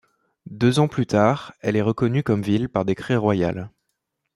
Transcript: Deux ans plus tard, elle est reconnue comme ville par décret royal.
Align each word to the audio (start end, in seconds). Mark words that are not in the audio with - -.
Deux 0.49 0.79
ans 0.79 0.87
plus 0.87 1.05
tard, 1.05 1.53
elle 1.59 1.75
est 1.75 1.81
reconnue 1.83 2.23
comme 2.23 2.41
ville 2.41 2.69
par 2.69 2.85
décret 2.85 3.15
royal. 3.15 3.69